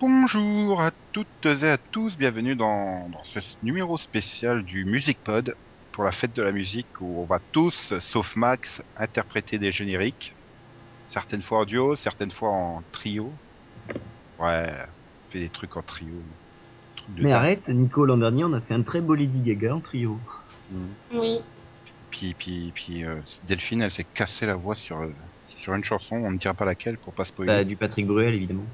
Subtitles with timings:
[0.00, 5.54] Bonjour à toutes et à tous, bienvenue dans, dans ce numéro spécial du Music Pod
[5.92, 10.34] pour la fête de la musique où on va tous, sauf Max, interpréter des génériques.
[11.08, 13.30] Certaines fois en duo, certaines fois en trio.
[14.38, 16.22] Ouais, on fait des trucs en trio.
[16.96, 19.74] Trucs de Mais arrête, Nico, l'an dernier, on a fait un très beau Lady Gaga
[19.74, 20.18] en trio.
[20.70, 21.20] Mhm.
[21.20, 21.40] Oui.
[22.10, 25.12] Puis, puis, puis euh, Delphine, elle s'est cassé la voix sur, euh,
[25.46, 27.52] sur une chanson, on ne dira pas laquelle pour pas spoiler.
[27.52, 28.64] Bah, du Patrick Bruel, évidemment.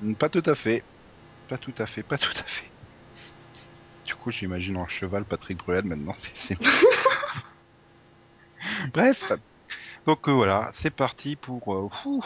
[0.00, 0.84] Mm, Pas tout à fait.
[1.48, 2.72] Pas tout à fait, pas tout à fait.
[4.04, 6.12] Du coup, j'imagine en cheval Patrick Bruel maintenant.
[6.18, 6.58] c'est- c'est-
[8.92, 9.32] Bref.
[10.06, 12.22] Donc euh, voilà, c'est parti pour euh, fou,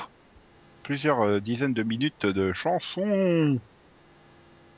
[0.83, 3.61] plusieurs euh, dizaines de minutes de chansons.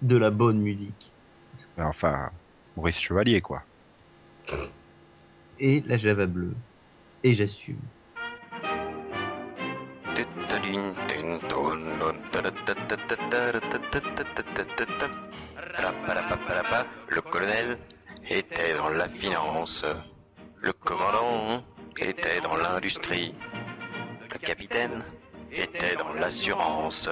[0.00, 1.12] De la bonne musique.
[1.78, 2.30] Enfin,
[2.76, 3.62] Maurice Chevalier, quoi.
[5.58, 6.56] Et la Java bleue.
[7.24, 7.80] Et j'assume.
[17.08, 17.78] Le colonel
[18.28, 19.84] était dans la finance.
[20.60, 21.62] Le commandant
[21.96, 23.34] était dans l'industrie.
[24.32, 25.04] Le capitaine
[25.52, 27.08] était dans l'assurance.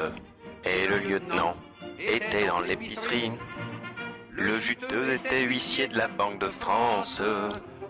[0.64, 1.54] Et le lieutenant
[1.98, 3.30] était dans l'épicerie.
[4.30, 7.22] Le juteux était huissier de la Banque de France.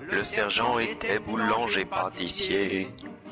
[0.03, 2.89] Le sergent était boulanger pâtissier.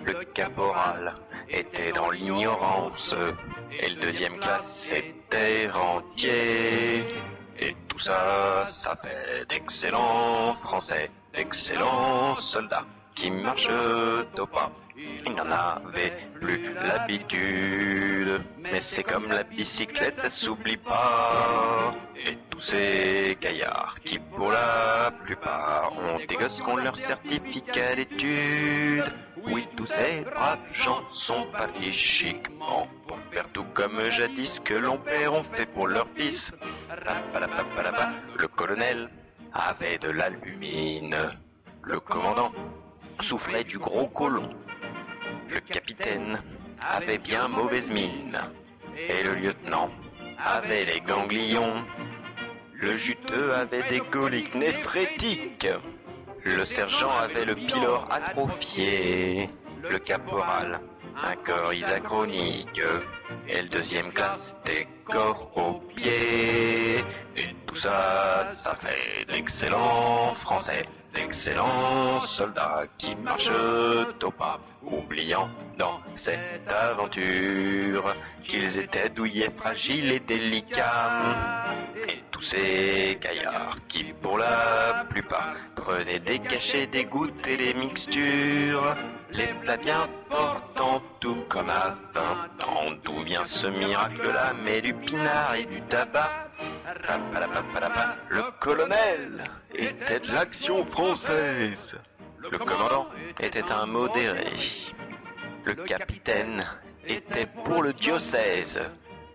[0.07, 1.17] Le caporal
[1.53, 3.15] était dans l'ignorance.
[3.71, 7.07] Et le deuxième classe était rentier.
[7.59, 13.69] Et tout ça, ça fait d'excellents Français, d'excellents soldats qui marchent
[14.39, 14.71] au pas.
[14.97, 21.95] Il n'en avait plus l'habitude, mais c'est comme la bicyclette, ça s'oublie pas.
[22.27, 27.95] Et tous ces gaillards qui, pour la plupart, ont des gosses qui ont leur certificat
[27.97, 29.13] d'études.
[29.45, 34.99] Oui, tous ces braves gens sont partis chiquement pour faire tout comme jadis que l'on
[34.99, 36.53] père ont fait pour leur fils.
[38.39, 39.11] Le colonel
[39.53, 41.17] avait de l'albumine.
[41.85, 42.53] Le commandant
[43.21, 44.51] souffrait du gros colon.
[45.49, 46.43] Le capitaine
[46.81, 48.39] avait bien mauvaise mine.
[48.97, 49.91] Et le lieutenant
[50.39, 51.85] avait les ganglions.
[52.75, 55.69] Le juteux avait des coliques néphrétiques.
[56.45, 59.49] Le sergent avait le pylore atrophié.
[59.89, 60.81] Le caporal,
[61.23, 62.81] un corps isachronique.
[63.49, 67.05] Et le deuxième classe, des corps aux pieds.
[67.73, 70.83] Tout ça, ça fait d'excellents Français,
[71.15, 73.49] d'excellents soldats qui marchent
[74.23, 78.15] au pas, oubliant dans cette aventure
[78.47, 81.73] qu'ils étaient douillets, fragiles et délicats.
[82.09, 87.73] Et tous ces gaillards qui, pour la plupart, prenaient des cachets, des gouttes et des
[87.73, 88.95] mixtures,
[89.31, 92.91] les plats bien portants, tout comme à 20 ans.
[93.03, 94.53] D'où vient ce miracle-là?
[94.63, 96.52] Mais du pinard et du tabac.
[98.29, 99.45] Le colonel
[99.75, 101.97] était de l'action française.
[102.39, 103.09] Le commandant
[103.41, 104.55] était un modéré.
[105.65, 106.67] Le capitaine
[107.07, 108.81] était pour le diocèse.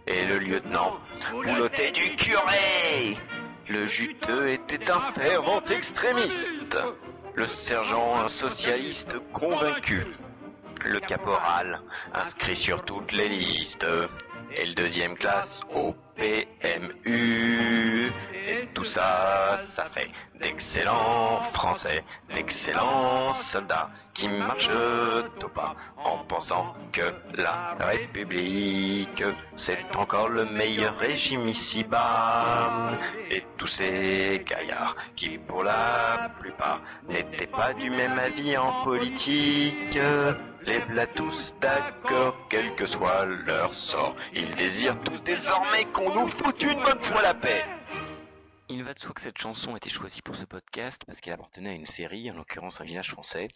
[0.05, 0.99] Et le lieutenant
[1.31, 3.17] boulotait du curé.
[3.67, 6.77] Le juteux était un fervent extrémiste.
[7.35, 10.05] Le sergent un socialiste convaincu.
[10.85, 11.81] Le caporal
[12.13, 13.85] inscrit sur toutes les listes.
[14.51, 18.11] Et le deuxième classe au PMU.
[18.33, 20.09] Et tout ça, ça fait
[20.39, 22.03] d'excellents Français,
[22.33, 29.23] d'excellents soldats qui marchent au pas en pensant que la République,
[29.55, 32.93] c'est encore le meilleur régime ici-bas.
[33.29, 39.99] Et tous ces gaillards qui, pour la plupart, n'étaient pas du même avis en politique,
[40.67, 44.15] les v'là tous d'accord, quel que soit leur sort.
[44.33, 47.63] Ils désirent tous désormais qu'on nous foute une bonne fois la paix.
[48.69, 51.35] Il va de soi que cette chanson a été choisie pour ce podcast parce qu'elle
[51.35, 53.47] appartenait à une série, en l'occurrence un village français,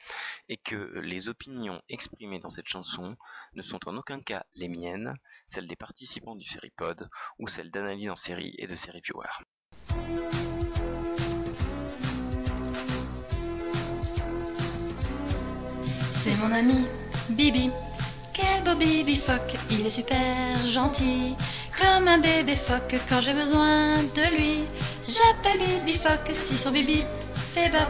[0.48, 3.18] et que les opinions exprimées dans cette chanson
[3.56, 5.14] ne sont en aucun cas les miennes,
[5.46, 7.10] celles des participants du Seripod
[7.40, 9.28] ou celles d'analyse en série et de série viewer.
[16.24, 16.86] C'est mon ami
[17.30, 17.72] Bibi.
[18.34, 21.36] Quel beau Bibi phoque, il est super gentil.
[21.80, 24.64] Comme un bébé phoque quand j'ai besoin de lui.
[25.08, 27.04] J'appelle Bibi phoque si son bibi
[27.54, 27.90] fait bop.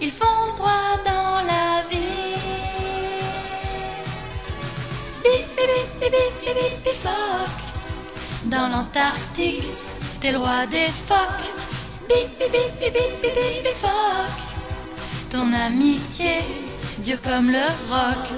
[0.00, 1.96] Il fonce droit dans la vie.
[5.22, 5.44] Bibi,
[6.00, 6.54] bibi, bibi,
[6.84, 7.60] bibi phoque.
[8.44, 9.64] Dans l'Antarctique,
[10.20, 11.52] t'es le roi des phoques.
[12.08, 13.70] Bibi, bibi, bibi, bibi, bibi.
[15.30, 16.38] Ton amitié
[17.04, 18.28] dur comme le roc.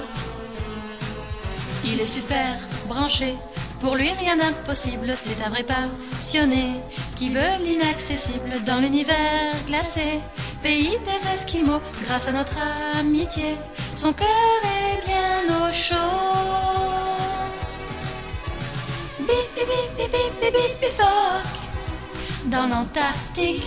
[1.85, 2.57] Il est super
[2.87, 3.35] branché
[3.81, 6.79] Pour lui, rien d'impossible, c'est un vrai passionné
[7.15, 10.21] qui veut l'inaccessible dans l'univers glacé.
[10.61, 12.57] Pays des Esquimaux, grâce à notre
[12.97, 13.57] amitié,
[13.97, 14.27] son cœur
[14.63, 15.95] est bien au chaud.
[19.19, 21.59] Bip, bip, bip, bip, phoque.
[22.45, 23.63] Dans l'Antarctique,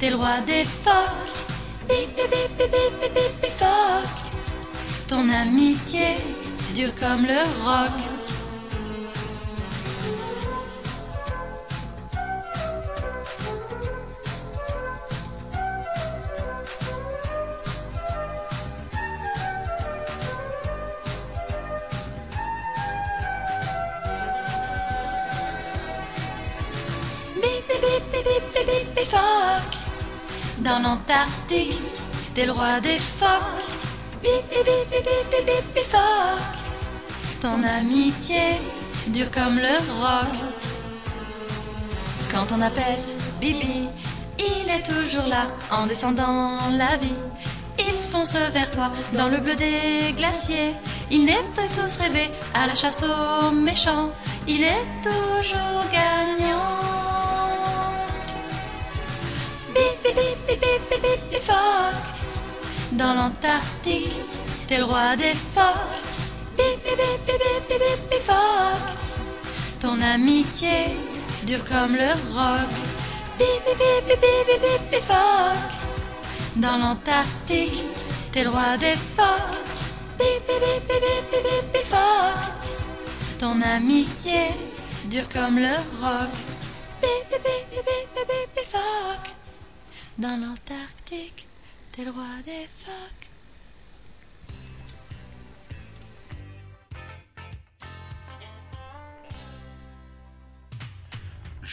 [0.00, 1.36] t'es le roi des phoques.
[1.88, 4.08] Bip, bip, bip, bip, bip, bip, bip, bip, phoque.
[5.06, 6.16] Ton amitié
[6.74, 7.90] dure comme le roc.
[30.58, 31.82] Dans l'Antarctique,
[32.34, 33.28] t'es le roi des phoques.
[34.22, 36.51] Bip, bip, bip, bip, bip, bip, bip.
[37.42, 38.60] Ton amitié
[39.08, 40.30] dure comme le roc.
[42.30, 43.00] Quand on appelle
[43.40, 43.88] Bibi,
[44.38, 47.18] il est toujours là en descendant la vie.
[47.80, 50.72] Il fonce vers toi dans le bleu des glaciers.
[51.10, 54.10] Il n'est pas tous rêver à la chasse aux méchants.
[54.46, 56.78] Il est toujours gagnant.
[59.74, 61.52] Bip, bip, bip, bip.
[62.92, 64.20] Dans l'Antarctique,
[64.68, 66.01] t'es le roi des phoques.
[69.80, 70.86] Ton amitié
[71.44, 72.70] dure comme le roc.
[76.56, 77.82] Dans l'Antarctique,
[78.30, 79.62] t'es le roi des phoques.
[83.38, 84.48] Ton amitié
[85.06, 86.30] dure comme le roc.
[90.18, 91.48] Dans l'Antarctique,
[91.90, 93.31] t'es le roi des phoques.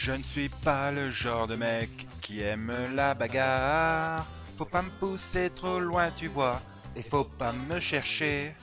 [0.02, 1.90] Je ne suis pas le genre de mec
[2.22, 4.26] qui aime la bagarre.
[4.56, 6.58] Faut pas me pousser trop loin, tu vois,
[6.96, 8.54] et faut pas me chercher.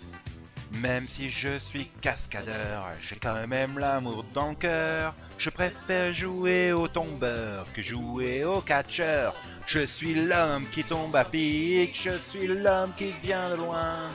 [0.81, 5.13] Même si je suis cascadeur, j'ai quand même l'amour dans le cœur.
[5.37, 9.35] Je préfère jouer au tombeur que jouer au catcheur.
[9.67, 14.09] Je suis l'homme qui tombe à pic, je suis l'homme qui vient de loin.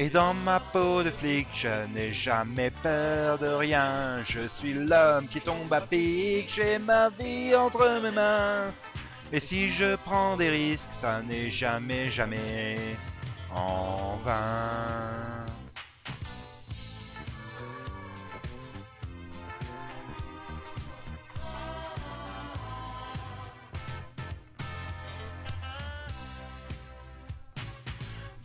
[0.00, 4.22] Et dans ma peau de flic, je n'ai jamais peur de rien.
[4.24, 8.72] Je suis l'homme qui tombe à pic, j'ai ma vie entre mes mains.
[9.32, 12.76] Et si je prends des risques, ça n'est jamais, jamais
[13.52, 15.37] en vain.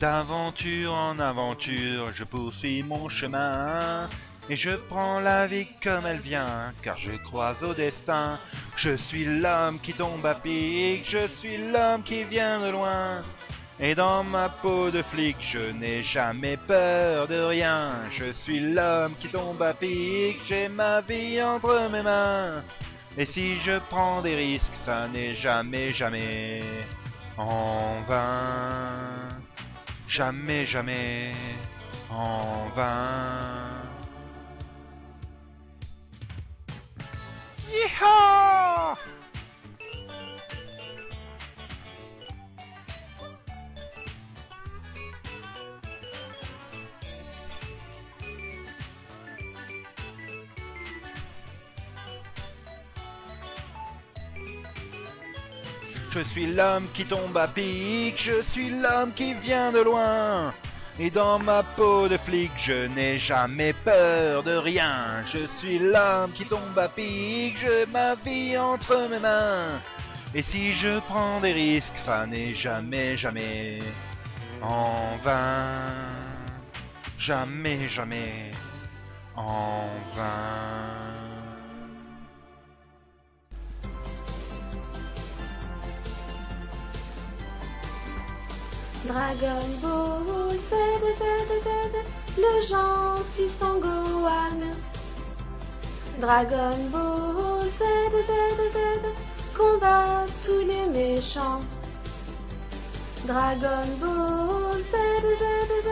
[0.04, 4.10] D'aventure en aventure, je poursuis mon chemin.
[4.50, 8.38] Et je prends la vie comme elle vient, car je crois au destin.
[8.76, 13.22] Je suis l'homme qui tombe à pic, je suis l'homme qui vient de loin.
[13.80, 17.94] Et dans ma peau de flic, je n'ai jamais peur de rien.
[18.12, 22.62] Je suis l'homme qui tombe à pic, j'ai ma vie entre mes mains.
[23.18, 26.62] Et si je prends des risques, ça n'est jamais, jamais
[27.38, 29.33] en vain.
[30.08, 31.32] Jamais, jamais
[32.10, 33.84] en vain.
[56.14, 60.54] Je suis l'homme qui tombe à pic, je suis l'homme qui vient de loin.
[61.00, 65.24] Et dans ma peau de flic, je n'ai jamais peur de rien.
[65.26, 69.82] Je suis l'homme qui tombe à pic, j'ai ma vie entre mes mains.
[70.36, 73.80] Et si je prends des risques, ça n'est jamais, jamais
[74.62, 75.90] en vain.
[77.18, 78.52] Jamais, jamais
[79.36, 81.23] en vain.
[89.06, 90.72] Dragon Ball Z,
[91.20, 91.24] Z,
[91.66, 91.68] Z,
[92.38, 94.60] le gentil Sangohan.
[96.22, 97.84] Dragon Ball Z,
[98.28, 98.32] Z,
[98.74, 98.78] Z,
[99.58, 101.60] combat tous les méchants.
[103.28, 104.96] Dragon Ball Z,
[105.40, 105.44] Z,
[105.84, 105.90] Z,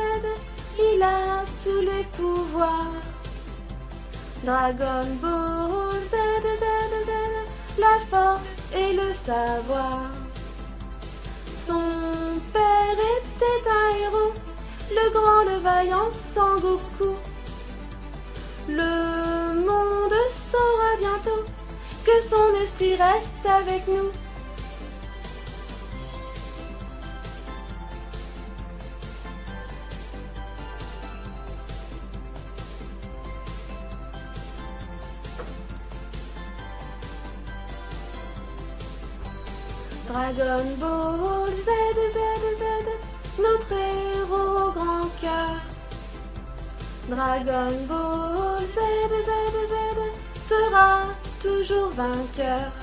[0.80, 3.02] il a tous les pouvoirs.
[4.46, 6.16] Dragon Ball Z,
[6.62, 6.66] Z,
[7.08, 7.12] Z,
[7.78, 10.12] la force et le savoir.
[11.68, 12.01] Son
[12.54, 14.34] père était un héros,
[14.92, 17.16] le grand, le vaillant Sangoku.
[18.68, 20.14] Le monde
[20.52, 21.44] saura bientôt
[22.06, 24.12] que son esprit reste avec nous.
[40.12, 41.70] Dragon Ball Z,
[42.16, 42.20] Z,
[42.60, 42.64] Z,
[43.40, 45.56] notre héros grand cœur.
[47.08, 48.80] Dragon Ball Z,
[49.28, 49.32] Z,
[49.72, 49.76] Z,
[50.50, 51.04] sera
[51.42, 52.74] toujours vainqueur.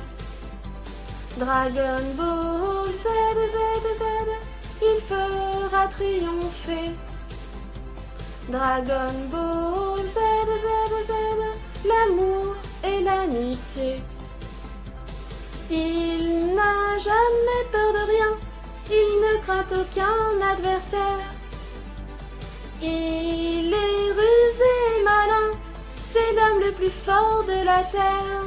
[1.36, 3.06] Dragon Ball Z,
[3.54, 3.58] Z,
[4.00, 4.04] Z,
[4.80, 6.94] il fera triompher.
[8.48, 10.18] Dragon Ball Z,
[10.64, 10.68] Z,
[11.08, 11.12] Z,
[11.84, 14.00] l'amour et l'amitié.
[15.70, 18.38] Il n'a jamais peur de rien,
[18.90, 21.34] il ne craint aucun adversaire.
[22.80, 25.50] Il est rusé et malin,
[26.10, 28.44] c'est l'homme le plus fort de la terre.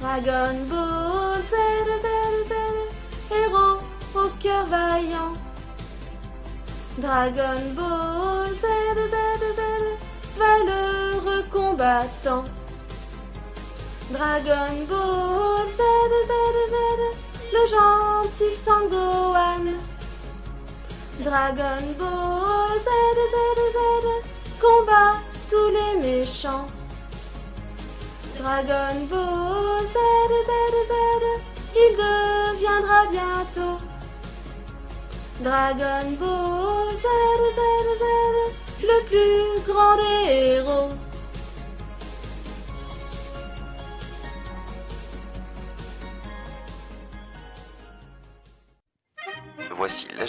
[0.00, 1.54] Dragon Ball Z,
[3.30, 3.80] héros
[4.14, 5.32] au cœur vaillant.
[6.98, 8.66] Dragon Ball Z,
[10.36, 12.44] valeureux combattant.
[14.12, 15.80] Dragon Ball Z,
[17.54, 19.66] le gentil Sangohan.
[21.20, 22.88] Dragon Ball Z,
[24.60, 25.14] combat
[25.48, 26.66] tous les méchants.
[28.38, 29.96] Dragon Ball Z,
[31.74, 33.78] il deviendra bientôt.
[35.40, 37.06] Dragon Ball Z,
[38.82, 41.11] le plus grand des héros.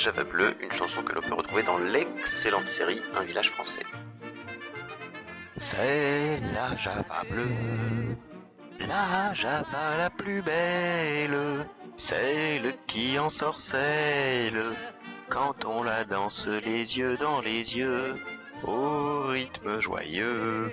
[0.03, 3.85] Java Bleue, une chanson que l'on peut retrouver dans l'excellente série Un village français.
[5.55, 8.17] C'est la Java bleue,
[8.81, 14.75] la Java la plus belle, celle qui ensorcelle
[15.29, 18.15] quand on la danse les yeux dans les yeux,
[18.67, 20.69] au rythme joyeux.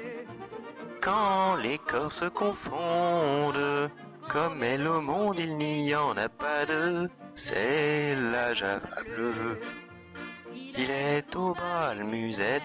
[1.01, 3.93] Quand les corps se confondent,
[4.33, 8.89] comme elle au monde il n'y en a pas deux, c'est la Java.
[10.55, 12.63] Il est au bal musette,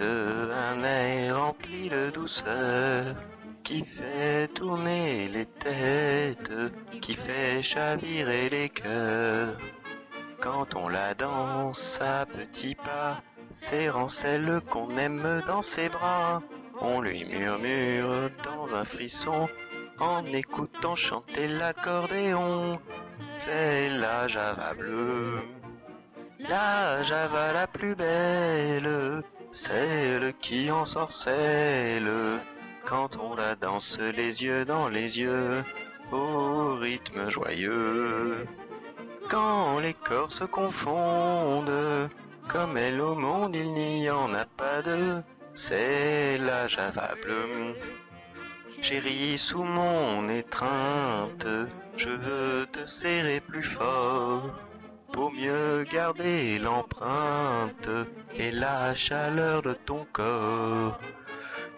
[0.00, 3.16] un air rempli de douceur,
[3.64, 6.52] qui fait tourner les têtes,
[7.00, 9.56] qui fait chavirer les cœurs.
[10.40, 16.40] Quand on la danse à petits pas, serrant celle qu'on aime dans ses bras,
[16.80, 19.48] on lui murmure dans un frisson,
[20.00, 22.78] en écoutant chanter l'accordéon.
[23.38, 25.40] C'est la Java bleue.
[26.40, 32.40] La Java la plus belle, celle qui ensorcelle,
[32.86, 35.62] quand on la danse les yeux dans les yeux,
[36.12, 38.46] au rythme joyeux.
[39.28, 42.08] Quand les corps se confondent,
[42.48, 45.22] comme elle au monde il n'y en a pas deux,
[45.54, 47.76] c'est la Java bleue.
[48.82, 51.46] Chérie, sous mon étreinte,
[51.96, 54.42] je veux te serrer plus fort
[55.12, 57.90] pour mieux garder l'empreinte
[58.34, 60.98] et la chaleur de ton corps.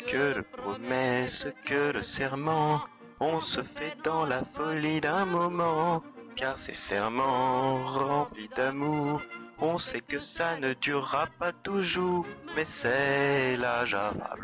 [0.06, 2.80] Que de promesses, que de serments,
[3.18, 6.02] on se fait dans la folie d'un moment,
[6.37, 9.21] car ces serments remplis d'amour,
[9.59, 14.37] on sait que ça ne durera pas toujours, mais c'est la Java.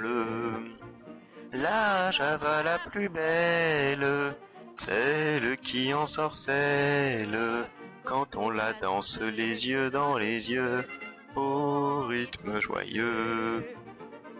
[1.52, 4.34] La Java la plus belle,
[4.76, 7.64] celle qui ensorcelle,
[8.04, 10.84] quand on la danse les yeux dans les yeux,
[11.36, 13.64] au rythme joyeux.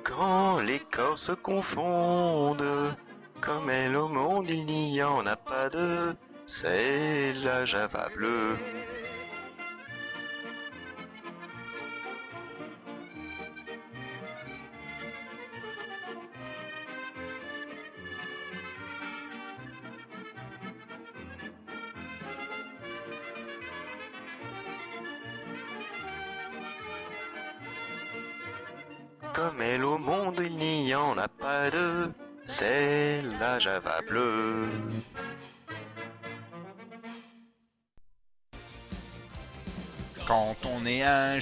[0.05, 2.95] Quand les corps se confondent,
[3.41, 6.15] comme elle au monde il n'y en a pas deux,
[6.47, 8.57] c'est la Java bleue.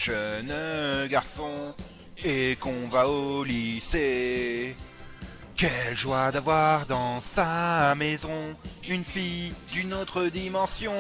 [0.07, 1.75] Jeune garçon
[2.25, 4.77] et qu'on va au lycée,
[5.57, 8.55] quelle joie d'avoir dans sa maison
[8.89, 10.93] une fille d'une autre dimension.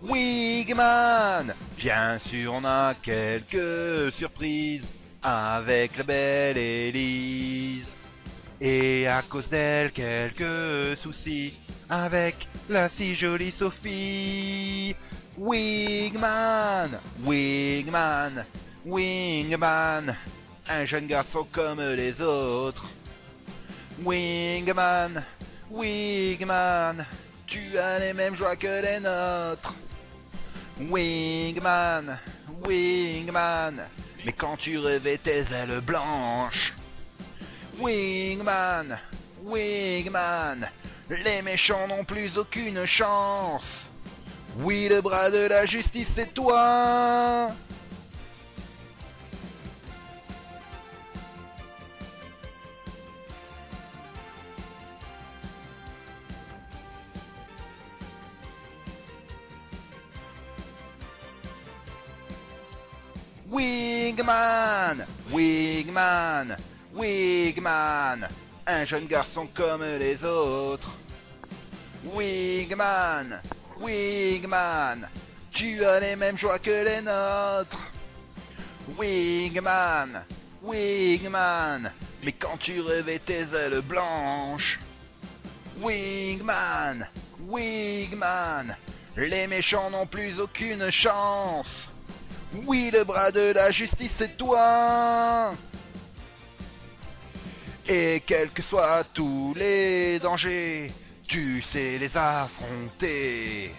[0.00, 4.86] Wigman, bien sûr on a quelques surprises
[5.24, 7.88] avec la belle Élise.
[8.60, 11.54] Et à cause d'elle, quelques soucis
[11.90, 14.94] avec la si jolie Sophie.
[15.38, 18.46] Wingman, Wingman,
[18.86, 20.16] Wingman,
[20.66, 22.86] un jeune garçon comme les autres.
[24.02, 25.22] Wingman,
[25.70, 27.04] Wingman,
[27.46, 29.74] tu as les mêmes joies que les nôtres.
[30.80, 32.18] Wingman,
[32.64, 33.86] Wingman,
[34.24, 36.72] mais quand tu revais tes ailes blanches.
[37.78, 38.98] Wingman,
[39.44, 40.66] Wingman,
[41.10, 43.85] les méchants n'ont plus aucune chance.
[44.60, 47.50] Oui, le bras de la justice, c'est toi.
[63.50, 66.56] Wingman, Wingman,
[66.94, 68.28] Wingman,
[68.66, 70.90] un jeune garçon comme les autres.
[72.14, 73.40] Wingman,
[73.80, 75.06] Wingman,
[75.52, 77.90] tu as les mêmes joies que les nôtres.
[78.96, 80.24] Wingman,
[80.62, 81.92] Wingman,
[82.22, 84.80] mais quand tu revais tes ailes blanches.
[85.80, 87.06] Wingman,
[87.48, 88.76] Wingman,
[89.16, 91.88] les méchants n'ont plus aucune chance.
[92.64, 95.52] Oui, le bras de la justice, c'est toi.
[97.86, 100.90] Et quels que soient tous les dangers,
[101.26, 103.74] tu sais les affronter.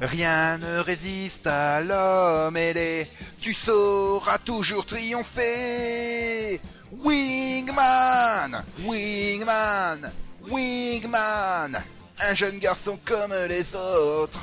[0.00, 3.08] Rien ne résiste à l'homme ailé,
[3.40, 6.60] tu sauras toujours triompher.
[6.92, 10.12] Wingman, Wingman,
[10.50, 11.82] Wingman,
[12.20, 14.40] un jeune garçon comme les autres.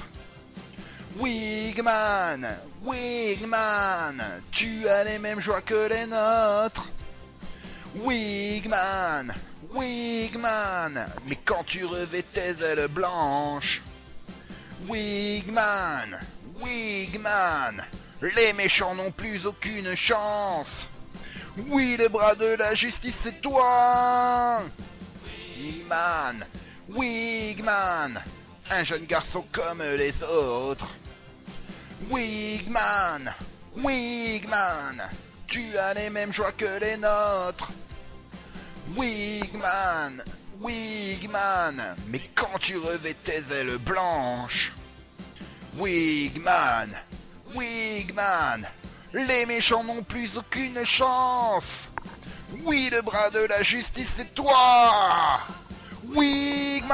[1.20, 2.48] Wingman,
[2.84, 6.88] Wingman, tu as les mêmes joies que les nôtres.
[7.98, 9.34] Wingman,
[9.72, 13.82] Wingman, mais quand tu revais tes ailes blanches.
[14.88, 16.20] Wingman,
[16.60, 17.84] Wingman,
[18.22, 20.88] les méchants n'ont plus aucune chance.
[21.67, 24.63] Oui, le bras de la justice, c'est toi.
[25.58, 26.46] Wingman,
[26.89, 28.22] Wingman,
[28.72, 30.88] un jeune garçon comme les autres.
[32.10, 33.34] Wigman,
[33.76, 35.10] Wigman,
[35.48, 37.72] tu as les mêmes joies que les nôtres.
[38.95, 40.23] Wigman,
[40.62, 44.73] Wigman, mais quand tu revais tes ailes blanches.
[45.78, 46.89] Wigman,
[47.56, 48.67] Wigman,
[49.13, 51.89] les méchants n'ont plus aucune chance.
[52.63, 55.41] Oui, le bras de la justice, c'est toi.
[56.08, 56.89] Wigman.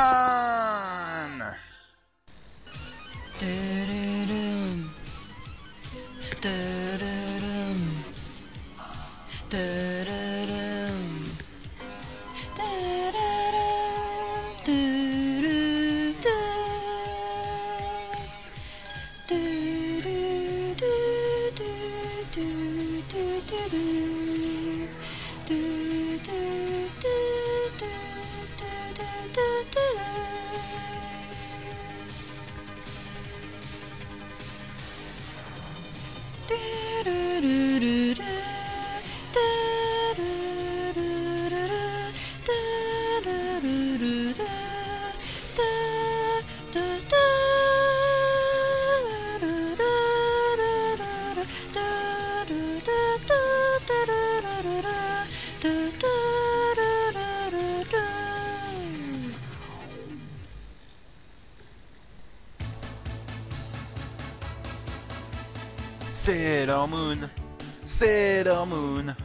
[66.86, 67.30] Sailor Moon,
[67.84, 69.16] Sailor Moon,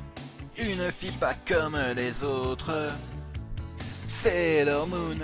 [0.56, 2.88] une fille pas comme les autres.
[4.08, 5.18] Sailor Moon,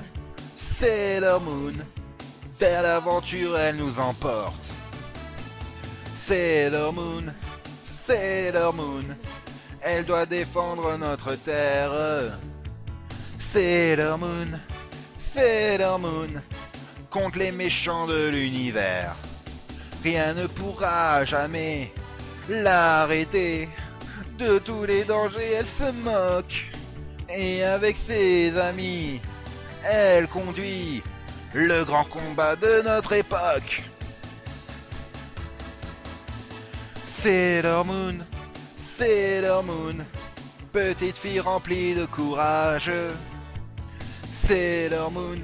[0.54, 1.72] Sailor Moon,
[2.60, 4.68] vers l'aventure elle nous emporte.
[6.14, 7.32] Sailor Moon,
[7.82, 9.16] Sailor Moon,
[9.80, 12.38] elle doit défendre notre terre.
[13.38, 14.60] Sailor Moon,
[15.16, 16.42] Sailor Moon,
[17.08, 19.16] contre les méchants de l'univers.
[20.04, 21.94] Rien ne pourra jamais
[22.48, 23.68] l'arrêter.
[24.38, 26.70] De tous les dangers, elle se moque.
[27.28, 29.20] Et avec ses amis,
[29.82, 31.02] elle conduit
[31.54, 33.82] le grand combat de notre époque.
[37.06, 38.18] Sailor Moon,
[38.78, 39.96] Sailor Moon,
[40.72, 42.92] petite fille remplie de courage.
[44.46, 45.40] Sailor Moon,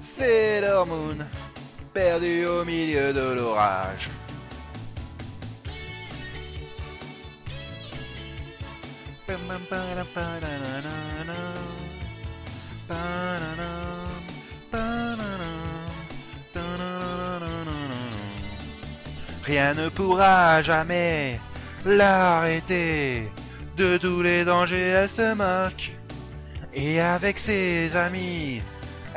[0.00, 1.16] Sailor Moon,
[1.92, 4.10] perdue au milieu de l'orage.
[19.44, 21.40] Rien ne pourra jamais
[21.84, 23.30] l'arrêter.
[23.76, 25.92] De tous les dangers, elle se moque.
[26.74, 28.60] Et avec ses amis,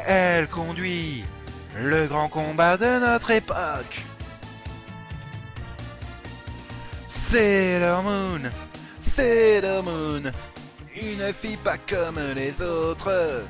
[0.06, 1.24] elle conduit
[1.80, 4.02] le grand combat de notre époque.
[7.10, 8.42] Sailor Moon,
[9.16, 10.32] Sailor Moon,
[10.96, 13.44] une fille pas comme les autres.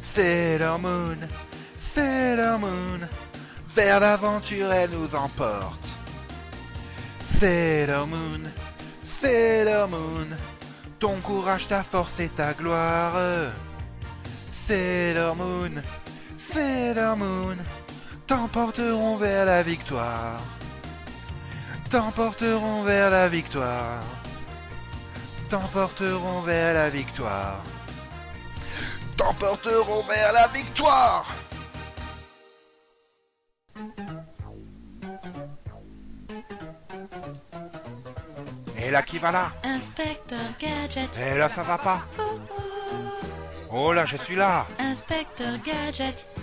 [0.00, 1.16] Sailor Moon,
[1.76, 3.00] Sailor Moon,
[3.74, 5.88] vers l'aventure elle nous emporte.
[7.24, 8.42] Sailor Moon,
[9.02, 10.28] Sailor Moon,
[11.00, 13.16] ton courage, ta force et ta gloire.
[14.52, 15.82] Sailor Moon,
[16.36, 17.56] Sailor Moon,
[18.28, 20.40] t'emporteront vers la victoire.
[21.90, 24.21] T'emporteront vers la victoire.
[25.52, 27.60] T'emporteront vers la victoire.
[29.18, 31.26] T'emporteront vers la victoire.
[38.78, 39.52] Et là qui va là?
[39.62, 41.10] Inspecteur Gadget.
[41.18, 42.00] Et là ça va pas?
[42.18, 43.74] Oh, oh.
[43.74, 46.34] Oh là je suis là Inspecteur Gadget.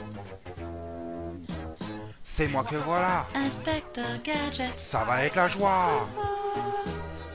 [2.23, 4.77] C'est moi que voilà Inspecteur Gadget.
[4.77, 6.21] Ça va être la joie Oh,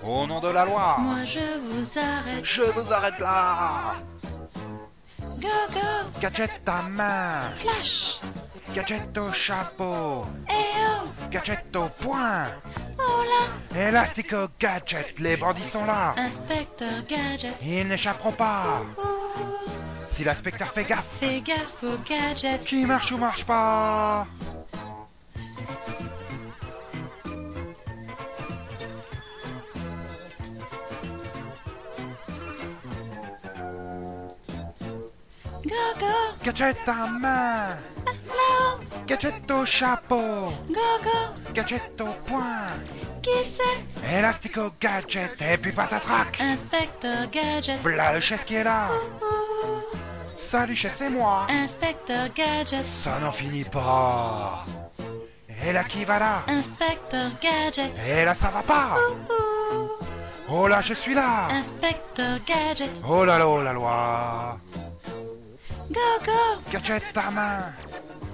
[0.07, 2.45] Au nom de la loi moi je vous arrête.
[2.45, 3.95] Je vous arrête là
[5.41, 5.81] Go, go.
[6.21, 8.21] Gadget ta main Flash.
[8.75, 11.09] Gadget au chapeau Eh oh.
[11.31, 12.45] Gadget au poing
[12.99, 13.81] Oh là.
[13.89, 17.55] Élastico Gadget, les bandits sont là Inspecteur Gadget.
[17.63, 18.83] Ils n'échapperont pas.
[20.13, 22.65] Si l'inspecteur fait gaffe Fais gaffe au gadget.
[22.65, 24.27] Qui marche ou marche pas
[36.45, 37.79] Gadget ta main.
[39.07, 41.53] Gadget au chapeau Go, go.
[41.55, 42.67] Gadget au poing
[43.23, 44.17] Qui c'est?
[44.19, 47.79] Élastico Gadget et puis patatrac Inspecteur Gadget.
[47.83, 48.89] Voilà le chef qui est là
[49.23, 49.81] Oh.
[50.39, 52.85] Salut chef, c'est moi Inspecteur Gadget.
[52.85, 54.65] Ça n'en finit pas
[55.67, 56.43] Et là qui va là?
[56.49, 57.93] Inspecteur Gadget.
[58.09, 58.97] Et là ça va pas
[59.73, 59.89] Oh.
[60.51, 62.91] Oh là je suis là Inspecteur Gadget.
[63.09, 64.59] Oh là là oh la loi
[65.91, 66.33] Go, go.
[66.71, 67.61] Gadget ta main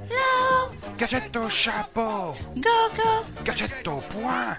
[0.09, 0.71] Là-haut.
[0.99, 3.43] Gadget au chapeau Go, go.
[3.45, 4.57] Gadget au poing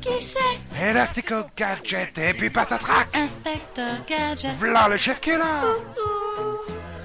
[0.00, 0.84] Qui c'est?
[0.90, 4.54] Élastico Gadget et puis patatrac Inspecteur Gadget.
[4.58, 5.62] Voilà le chef qui est là.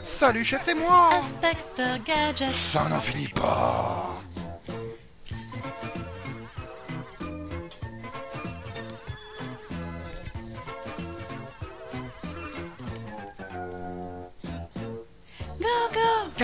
[0.04, 2.52] Salut chef, c'est moi Inspecteur Gadget.
[2.54, 4.19] Ça n'en finit pas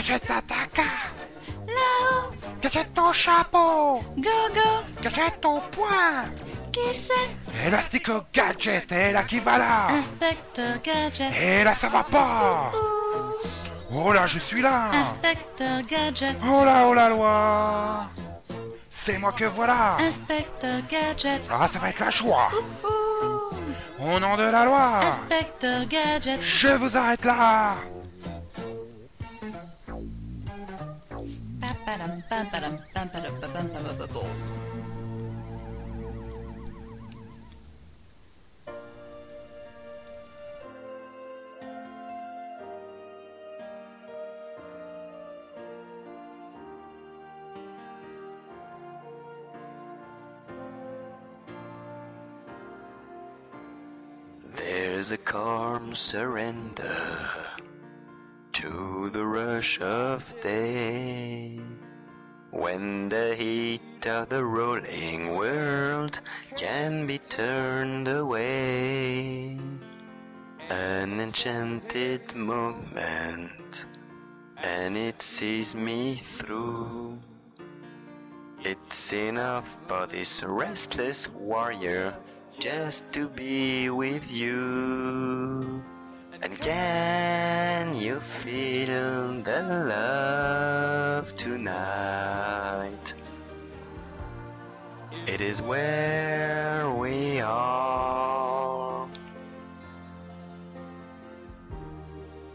[0.06, 0.78] Gadget attaque
[1.68, 2.32] Là-haut.
[2.62, 5.02] Gadget au chapeau Go, go.
[5.02, 6.26] Gadget au poing
[6.72, 7.66] Qui c'est?
[7.68, 11.32] Élastico Gadget et là qui va là Inspecteur Gadget.
[11.42, 12.78] Et là ça va pas Oh.
[13.96, 16.38] Oh là je suis là Inspecteur Gadget.
[16.48, 18.06] Oh là oh la loi
[18.92, 21.42] C'est moi que voilà Inspecteur Gadget.
[21.52, 22.52] Ah ça va être la joie.
[24.00, 26.40] Au nom de la loi Inspecteur Gadget.
[26.44, 27.78] Je vous arrête là
[54.58, 57.36] There's a calm surrender
[59.10, 61.60] the rush of day.
[62.52, 66.20] When the heat of the rolling world
[66.56, 69.58] can be turned away.
[70.70, 73.86] An enchanted moment,
[74.58, 77.20] and it sees me through.
[78.64, 82.16] It's enough for this restless warrior
[82.58, 85.84] just to be with you.
[86.46, 93.16] And can you feel the love tonight?
[95.26, 99.10] It is where we are.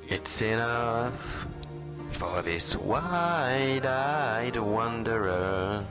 [0.09, 1.21] It's enough
[2.17, 5.85] for this wide-eyed wanderer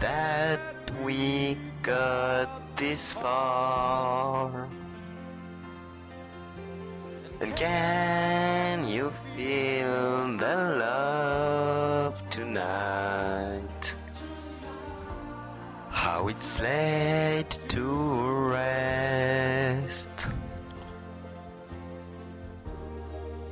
[0.00, 4.68] that we got this far.
[7.38, 13.94] And can you feel the love tonight?
[15.90, 20.08] How it's late to rest.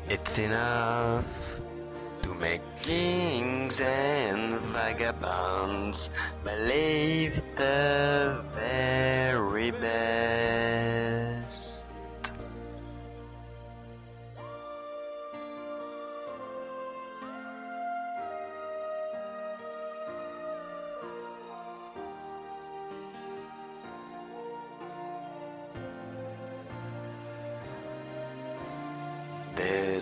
[0.09, 1.27] It's enough
[2.23, 6.09] to make kings and vagabonds
[6.43, 10.94] believe the very best.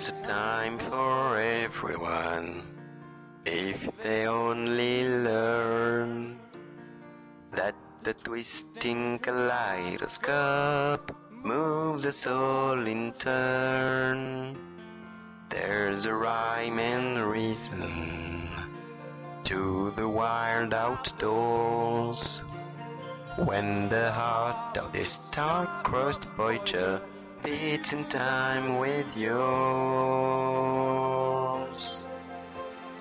[0.03, 2.63] There's a time for everyone
[3.45, 6.41] if they only learn
[7.55, 14.59] that the twisting kaleidoscope moves us all in turn.
[15.49, 18.49] There's a rhyme and reason
[19.45, 22.43] to the wild outdoors.
[23.39, 27.01] When the heart of this star-crossed voyager
[27.43, 29.33] beats in time with yours.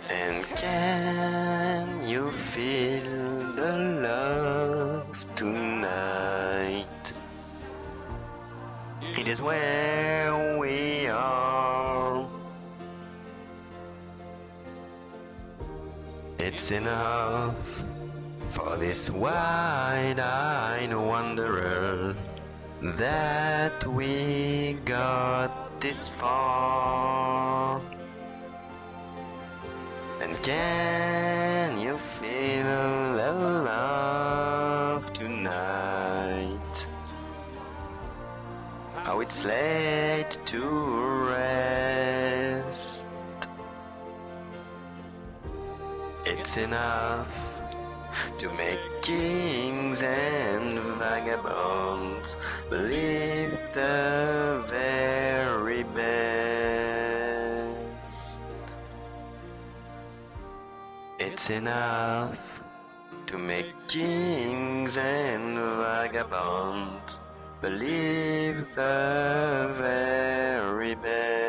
[0.10, 6.88] And can you feel the love tonight?
[9.02, 12.28] It is where we are.
[16.40, 17.56] It's enough
[18.56, 22.16] for this wide-eyed wanderer
[22.82, 27.80] that we got this far.
[30.20, 32.66] And can you feel
[33.64, 36.88] love tonight?
[38.96, 40.60] How it's late to
[41.30, 43.06] rest.
[46.26, 47.51] It's enough
[48.38, 52.36] to make kings and vagabonds
[52.70, 56.12] believe the very best.
[61.20, 62.38] It's enough
[63.28, 67.20] to make kings and vagabonds
[67.62, 71.41] believe the very best.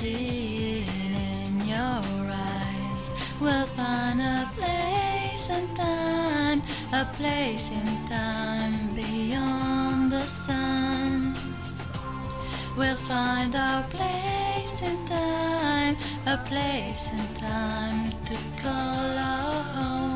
[0.00, 3.10] I can see it in your eyes.
[3.38, 11.36] We'll find a place and time, a place in time beyond the sun.
[12.78, 20.09] We'll find our place in time, a place in time to call our home.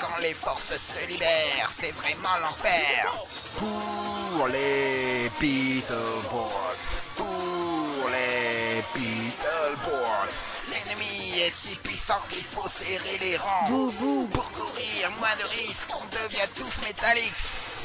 [0.00, 3.12] Quand les forces se libèrent, c'est vraiment l'enfer.
[3.58, 6.78] Pour les Beetleborgs.
[7.14, 10.32] Pour les Beetleborgs.
[10.70, 13.66] L'ennemi est si puissant qu'il faut serrer les rangs.
[13.66, 17.34] Pour courir moins de risques, on devient tous métalliques.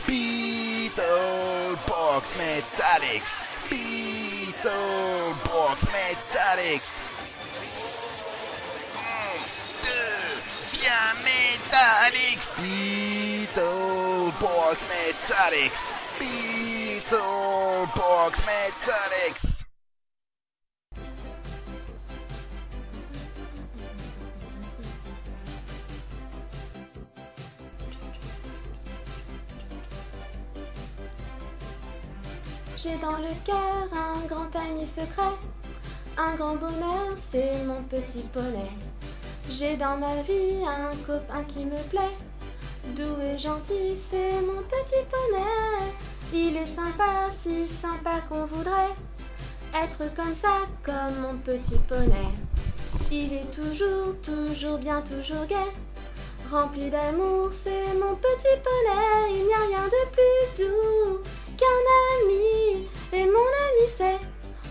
[0.07, 0.95] Beetleborgs
[2.37, 3.33] Metallics.
[3.69, 4.73] Beetleborgs
[5.91, 6.89] Metallics.
[10.85, 12.47] Devient métalliques.
[13.47, 15.81] Beetleborgs Metallics.
[16.19, 17.09] Beetleborgs
[18.45, 19.45] Metallics.
[32.77, 35.35] J'ai dans le cœur un grand ami secret,
[36.17, 38.69] un grand bonheur, c'est mon petit poney.
[39.49, 42.15] J'ai dans ma vie un copain qui me plaît,
[42.95, 45.93] doux et gentil, c'est mon petit poney.
[46.33, 48.93] Il est sympa, si sympa qu'on voudrait
[49.73, 52.31] être comme ça, comme mon petit poney.
[53.11, 55.71] Il est toujours, toujours bien, toujours gai.
[56.51, 59.35] Rempli d'amour, c'est mon petit poney.
[59.35, 61.21] Il n'y a rien de plus doux
[61.57, 61.81] qu'un
[62.23, 62.87] ami.
[63.13, 64.19] Et mon ami, c'est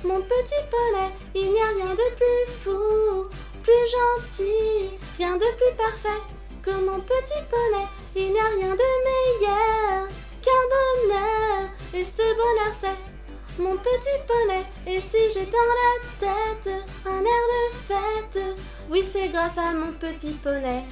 [0.07, 1.11] mon petit poney.
[1.35, 3.29] Il n'y rien de plus fou,
[3.65, 6.23] plus gentil, rien de plus parfait
[6.63, 7.87] que mon petit poney.
[8.15, 10.09] Il n'y a rien de meilleur
[10.43, 14.65] qu'un bonheur, et ce bonheur c'est mon petit poney.
[14.87, 16.75] Et si j'ai dans la tête
[17.07, 18.45] un air de fête,
[18.91, 20.83] oui c'est grâce à mon petit poney.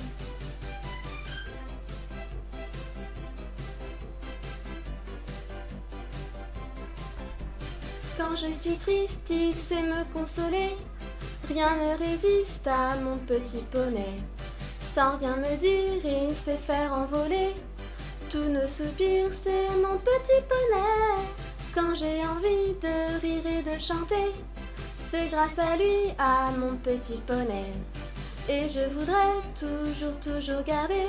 [8.18, 10.76] Quand je suis triste, il sait me consoler.
[11.48, 14.16] Rien ne résiste à mon petit poney.
[14.94, 17.54] Sans rien me dire, il sait faire envoler.
[18.30, 21.26] Tous nos soupirs, c'est mon petit poney.
[21.74, 24.32] Quand j'ai envie de rire et de chanter,
[25.10, 27.72] c'est grâce à lui, à mon petit poney.
[28.48, 31.08] Et je voudrais toujours, toujours garder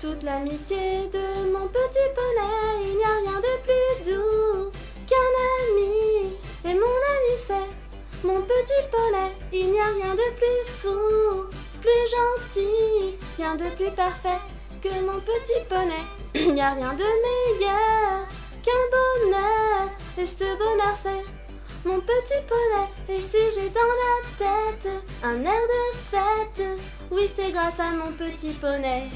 [0.00, 2.88] toute l'amitié de mon petit poney.
[2.88, 4.70] Il n'y a rien de plus doux
[5.06, 6.32] qu'un ami.
[6.64, 7.81] Et mon ami, c'est
[8.24, 9.32] mon petit poney.
[9.52, 11.46] Il n'y a rien de plus fou,
[11.80, 14.40] plus gentil, rien de plus parfait
[14.82, 16.04] que mon petit poney.
[16.34, 18.26] Il n'y a rien de meilleur
[18.62, 19.90] qu'un bonheur.
[20.18, 22.88] Et ce bonheur, c'est mon petit poney.
[23.08, 26.80] Et si j'ai dans la tête un air de fête,
[27.10, 29.08] oui, c'est grâce à mon petit poney.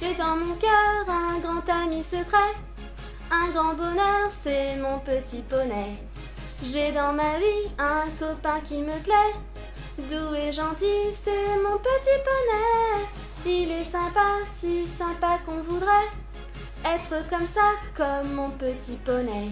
[0.00, 2.52] J'ai dans mon cœur un grand ami secret.
[3.30, 5.96] Un grand bonheur, c'est mon petit poney.
[6.62, 9.34] J'ai dans ma vie un copain qui me plaît.
[9.98, 13.06] Doux et gentil, c'est mon petit poney.
[13.46, 16.10] Il est sympa, si sympa qu'on voudrait
[16.84, 19.50] être comme ça, comme mon petit poney.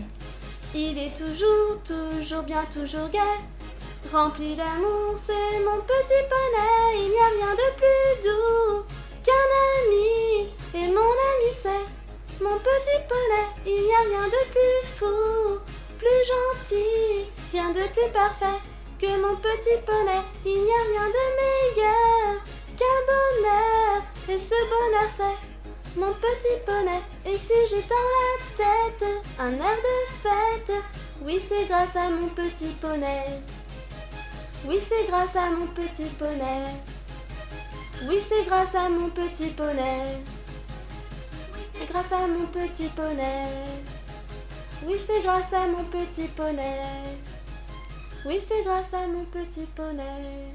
[0.74, 3.18] Il est toujours, toujours bien, toujours gai.
[4.12, 6.96] Rempli d'amour, c'est mon petit poney.
[6.96, 8.84] Il n'y a rien de plus doux
[9.22, 9.48] qu'un
[9.82, 10.48] ami.
[10.74, 13.46] Et mon ami, c'est mon petit poney.
[13.66, 15.60] Il n'y a rien de plus fou,
[16.02, 18.60] plus gentil, rien de plus parfait
[18.98, 20.22] que mon petit poney.
[20.44, 22.42] Il n'y a rien de meilleur
[22.78, 24.02] qu'un bonheur.
[24.28, 27.00] Et ce bonheur, c'est mon petit poney.
[27.24, 29.04] Et si j'ai dans la tête
[29.38, 30.82] un air de fête,
[31.22, 33.24] oui, c'est grâce à mon petit poney.
[34.66, 36.64] Oui, c'est grâce à mon petit poney.
[38.08, 40.20] Oui, c'est grâce à mon petit poney.
[41.74, 43.46] C'est grâce à mon petit poney.
[44.84, 46.80] Oui, c'est grâce à mon petit poney.
[48.24, 50.52] Oui, c'est grâce à mon petit poney.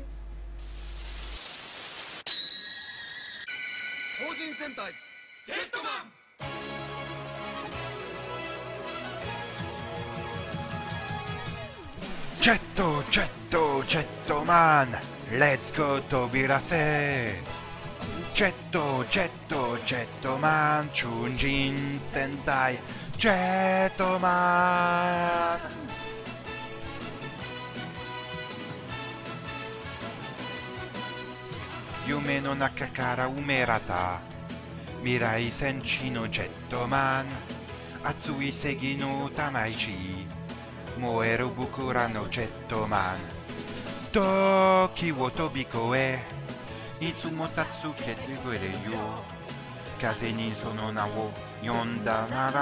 [12.41, 14.99] Jetto, Jetto, Jettoman,
[15.31, 17.56] let's go Tobirase
[18.37, 22.77] Jetto, Jetto, Jetto Man, Chunjin Sentai,
[23.17, 25.59] Jetto Man.
[32.05, 34.19] Yume no Nakakara Umerata,
[35.01, 37.25] Mirai Senshi no Jetto Man,
[38.03, 40.27] Atsui Segi no Tamaichi.
[40.99, 43.19] Moeru bukura no jetto man
[44.11, 46.17] Toki wo tobiko e
[46.99, 47.63] いつも助
[48.03, 48.63] けてくれよ。
[50.01, 51.29] 風にその名を
[51.63, 52.57] 呼んだなら。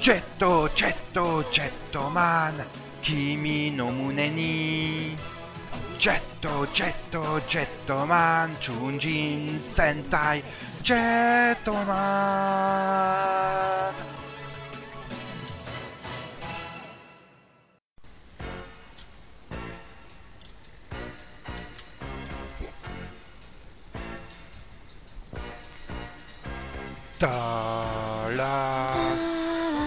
[0.00, 2.62] ジェットジェットジェットマン。
[3.02, 5.16] 君の胸に。
[5.98, 8.58] ジェットジェットジェットマン。
[8.60, 10.44] 超人戦隊
[10.82, 11.84] ジェットマ
[14.10, 14.13] ン。
[27.20, 28.90] Dallas,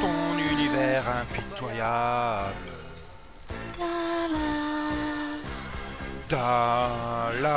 [0.02, 2.72] ton univers impitoyable.
[6.30, 7.48] Dallas,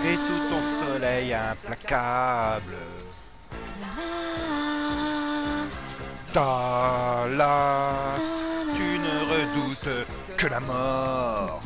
[0.04, 2.76] et sous ton soleil implacable.
[7.26, 8.35] Redoutes
[10.46, 11.60] que la mort.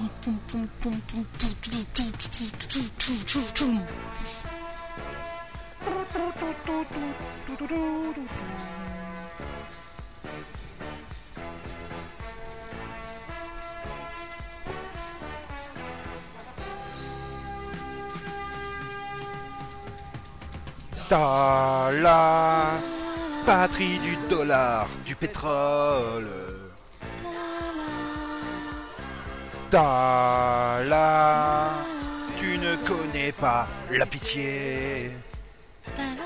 [21.11, 22.81] Dallas,
[23.45, 26.49] patrie du dollar, du pétrole.
[29.71, 31.71] Dallas,
[32.41, 35.12] tu ne connais pas la pitié.
[35.97, 36.18] Dallas,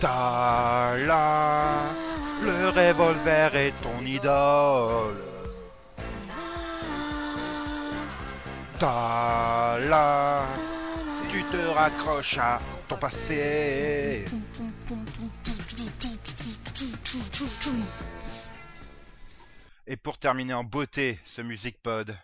[0.00, 1.04] Dallas,
[2.42, 5.22] le revolver est ton idole.
[8.80, 10.46] Dallas,
[11.30, 14.24] tu te raccroches à ton passé.
[19.86, 22.16] Et pour terminer en beauté ce Music Pod,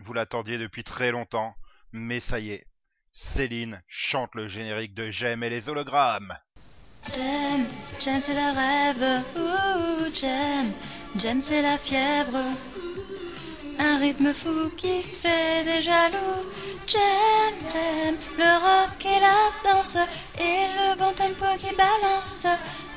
[0.00, 1.54] vous l'attendiez depuis très longtemps,
[1.92, 2.66] mais ça y est,
[3.12, 6.36] Céline chante le générique de J'aime et les hologrammes.
[7.14, 7.66] J'aime,
[8.00, 9.24] j'aime c'est le rêve,
[10.12, 10.72] j'aime,
[11.14, 12.42] j'aime c'est la fièvre.
[13.78, 16.50] Un rythme fou qui fait des jaloux.
[16.88, 19.98] J'aime, j'aime le rock et la danse
[20.36, 22.46] et le bon tempo qui balance.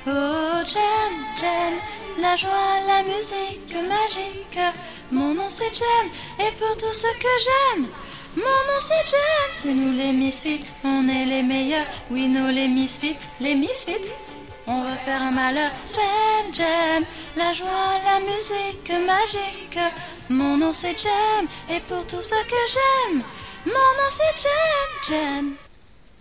[0.07, 4.59] Oh, j'aime, j'aime la joie, la musique magique.
[5.11, 6.09] Mon nom c'est J'aime
[6.39, 7.87] et pour tout ce que j'aime.
[8.35, 11.85] Mon nom c'est J'aime, c'est nous les misfits, on est les meilleurs.
[12.11, 14.11] Oui, nous les misfits, les misfits.
[14.67, 15.71] On va faire un malheur.
[15.93, 17.05] J'aime, j'aime
[17.35, 19.79] la joie, la musique magique.
[20.29, 23.21] Mon nom c'est J'aime et pour tout ce que j'aime.
[23.65, 25.66] Mon nom c'est J'aime, j'aime.